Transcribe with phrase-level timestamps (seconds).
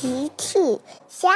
[0.00, 0.80] 奇趣
[1.10, 1.28] 虾，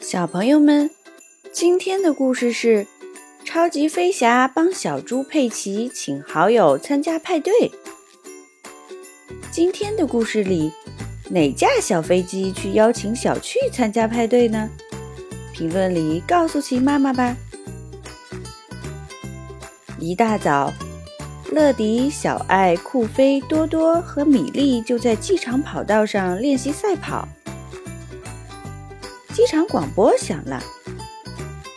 [0.00, 0.88] 小朋友们，
[1.52, 2.86] 今天的故事是
[3.44, 7.70] 超级飞侠帮小猪佩奇请好友参加派对。
[9.52, 10.72] 今天的故事里，
[11.28, 14.70] 哪架小飞机去邀请小趣参加派对呢？
[15.52, 17.36] 评论里告诉奇妈妈吧。
[20.00, 20.72] 一大早。
[21.56, 27.26] 乐迪、小爱、酷飞、多多和米莉就在机场跑道上练习赛跑。
[29.32, 30.62] 机场广播响了：“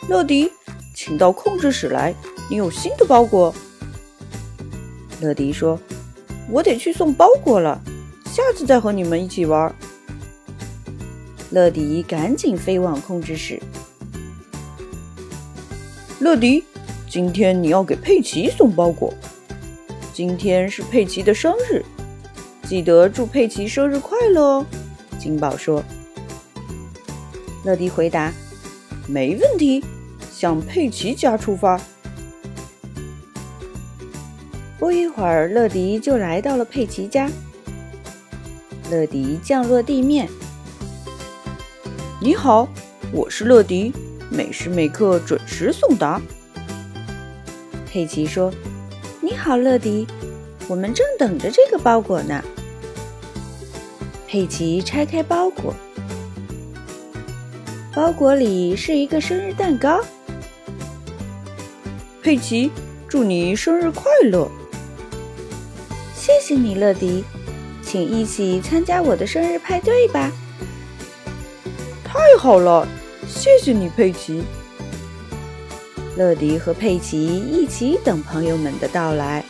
[0.06, 0.52] 乐迪，
[0.94, 2.14] 请到控制室来，
[2.50, 3.54] 你有新的包裹。”
[5.22, 5.80] 乐迪说
[6.52, 7.80] ：“我得去送包裹了，
[8.26, 9.74] 下次再和你们一起玩。”
[11.48, 13.58] 乐迪赶紧飞往控制室。
[16.18, 16.62] 乐迪，
[17.08, 19.14] 今天你要给佩奇送包裹。
[20.12, 21.84] 今天是佩奇的生日，
[22.64, 24.66] 记得祝佩奇生日快乐哦！
[25.18, 25.82] 金宝说。
[27.64, 28.32] 乐迪回答
[29.06, 29.84] ：“没问题，
[30.32, 31.80] 向佩奇家出发。”
[34.78, 37.30] 不一会儿，乐迪就来到了佩奇家。
[38.90, 40.28] 乐迪降落地面。
[42.20, 42.68] 你好，
[43.12, 43.92] 我是乐迪，
[44.28, 46.20] 每时每刻准时送达。
[47.86, 48.52] 佩奇说。
[49.30, 50.08] 你好，乐迪，
[50.66, 52.42] 我们正等着这个包裹呢。
[54.26, 55.72] 佩奇拆开包裹，
[57.94, 60.00] 包裹里是一个生日蛋糕。
[62.20, 62.72] 佩奇，
[63.06, 64.50] 祝你生日快乐！
[66.12, 67.22] 谢谢你，乐迪，
[67.84, 70.32] 请一起参加我的生日派对吧。
[72.02, 72.84] 太好了，
[73.28, 74.42] 谢谢你，佩奇。
[76.16, 79.44] 乐迪和佩奇一起等朋友们的到来。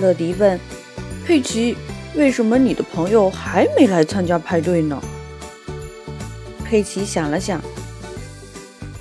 [0.00, 0.58] 乐迪问
[1.26, 1.76] ：“佩奇，
[2.14, 5.02] 为什么你的朋友还没来参加派对呢？”
[6.64, 7.58] 佩奇想了想：“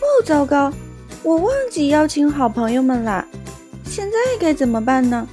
[0.02, 0.72] 哦，糟糕，
[1.22, 3.28] 我忘记邀请好朋友们啦，
[3.86, 5.28] 现在该怎么办呢？”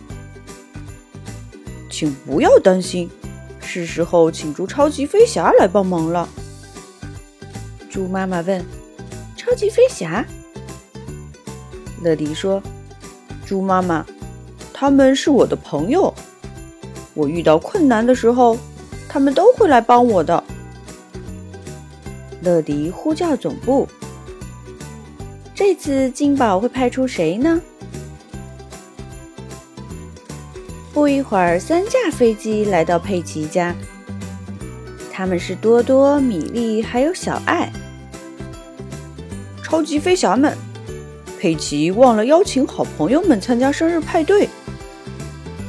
[1.88, 3.10] 请不要担心，
[3.60, 6.28] 是时候请出超级飞侠来帮忙了。
[7.88, 8.81] 猪妈妈问。
[9.52, 10.24] 超级飞侠，
[12.00, 12.62] 乐迪说
[13.44, 14.02] ：“猪妈妈，
[14.72, 16.14] 他们是我的朋友，
[17.12, 18.56] 我遇到困难的时候，
[19.10, 20.42] 他们都会来帮我的。”
[22.40, 23.86] 乐迪呼叫总部
[25.54, 27.60] ：“这次金宝会派出谁呢？”
[30.94, 33.74] 不一会儿，三架飞机来到佩奇家，
[35.12, 37.70] 他们是多多、米莉还有小爱。
[39.72, 40.54] 超级飞侠们，
[41.40, 44.46] 佩奇忘了邀请好朋友们参加生日派对。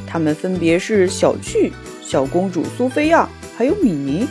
[0.06, 1.72] 他们分别是小趣、
[2.02, 4.28] 小公主苏菲亚，还有米妮。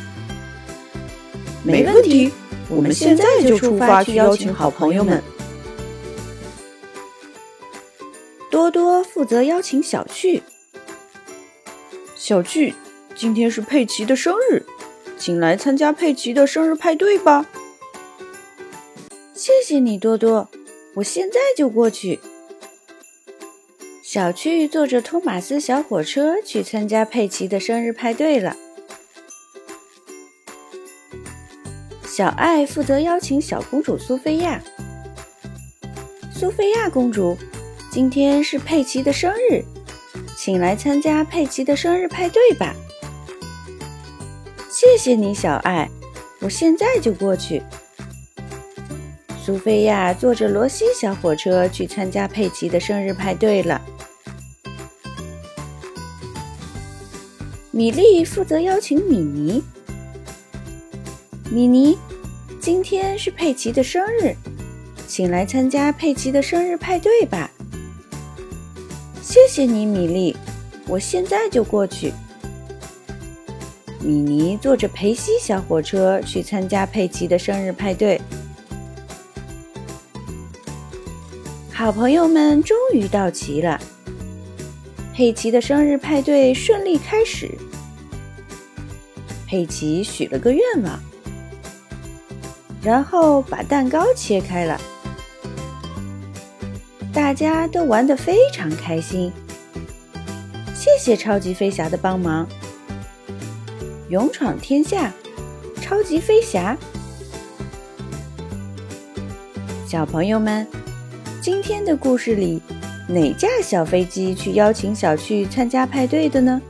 [1.62, 2.30] 没问题，
[2.68, 5.22] 我们现在就出发去邀请好朋友们。
[8.50, 10.42] 多多负责邀请小趣。
[12.14, 12.74] 小趣，
[13.14, 14.66] 今天是佩奇的生日，
[15.16, 17.46] 请来参加佩奇的生日派对吧。
[19.42, 20.48] 谢谢你，多多，
[20.94, 22.20] 我现在就过去。
[24.00, 28.56] 小趣坐着托马斯小火车去参加佩奇的生日派对了。
[32.06, 34.62] 小爱负责邀请小公主苏菲亚。
[36.32, 37.36] 苏菲亚公主，
[37.90, 39.64] 今天是佩奇的生日，
[40.36, 42.76] 请来参加佩奇的生日派对吧。
[44.70, 45.90] 谢谢你，小爱，
[46.38, 47.60] 我现在就过去。
[49.44, 53.82] 苏菲亚坐着罗西小火车去参加佩奇的生日派对了。
[57.72, 59.60] 米莉负责邀请米妮。
[61.50, 61.98] 米妮，
[62.60, 64.32] 今天是佩奇的生日，
[65.08, 67.50] 请来参加佩奇的生日派对吧。
[69.20, 70.36] 谢谢你，米莉，
[70.86, 72.12] 我现在就过去。
[73.98, 78.20] 米妮坐着佩西小火车去参加佩奇的生日派对。
[81.82, 83.76] 好朋友们终于到齐了，
[85.12, 87.50] 佩奇的生日派对顺利开始。
[89.48, 90.96] 佩奇许了个愿望，
[92.80, 94.80] 然后把蛋糕切开了，
[97.12, 99.32] 大家都玩得非常开心。
[100.72, 102.46] 谢谢超级飞侠的帮忙，
[104.08, 105.12] 勇闯天下，
[105.80, 106.78] 超级飞侠，
[109.84, 110.64] 小朋友们。
[111.42, 112.62] 今天的故事里，
[113.08, 116.62] 哪架小飞机去邀请小趣参加派对的呢？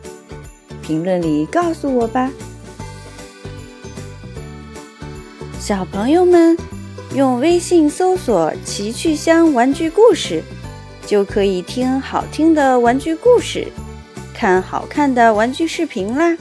[0.81, 2.31] 评论里告诉我吧。
[5.61, 6.57] 小朋友们，
[7.15, 10.43] 用微信搜索“奇趣箱玩具故事”，
[11.07, 13.69] 就可以听好听的玩具故事，
[14.33, 16.35] 看好看的玩具视频啦。